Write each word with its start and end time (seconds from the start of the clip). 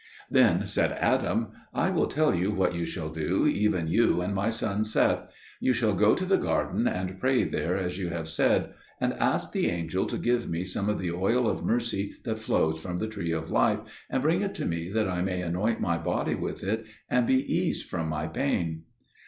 Then 0.31 0.65
said 0.65 0.93
Adam, 0.93 1.49
"I 1.75 1.91
will 1.91 2.07
tell 2.07 2.33
you 2.33 2.49
what 2.49 2.73
you 2.73 2.87
shall 2.87 3.09
do, 3.09 3.45
even 3.45 3.87
you 3.87 4.19
and 4.21 4.33
my 4.33 4.49
son 4.49 4.83
Seth: 4.83 5.27
you 5.59 5.73
shall 5.73 5.93
go 5.93 6.15
to 6.15 6.25
the 6.25 6.39
garden 6.39 6.87
and 6.87 7.19
pray 7.19 7.43
there 7.43 7.77
as 7.77 7.99
you 7.99 8.09
have 8.09 8.27
said, 8.27 8.73
and 8.99 9.13
ask 9.13 9.51
the 9.51 9.67
angel 9.69 10.07
to 10.07 10.17
give 10.17 10.49
me 10.49 10.63
some 10.63 10.89
of 10.89 10.97
the 10.97 11.11
oil 11.11 11.47
of 11.47 11.63
mercy 11.63 12.15
that 12.23 12.39
flows 12.39 12.81
from 12.81 12.97
the 12.97 13.07
Tree 13.07 13.31
of 13.31 13.51
Life, 13.51 13.81
and 14.09 14.23
bring 14.23 14.41
it 14.41 14.55
to 14.55 14.65
me 14.65 14.89
that 14.89 15.07
I 15.07 15.21
may 15.21 15.43
anoint 15.43 15.79
my 15.79 15.99
body 15.99 16.33
with 16.33 16.63
it, 16.63 16.83
and 17.07 17.27
be 17.27 17.35
eased 17.35 17.87
from 17.87 18.09
my 18.09 18.25
pain." 18.27 18.85